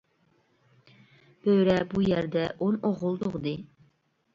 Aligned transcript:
بۆرە 1.45 1.77
بۇ 1.95 2.07
يەردە 2.09 2.49
ئون 2.57 2.85
ئوغۇل 2.91 3.25
تۇغدى. 3.25 3.61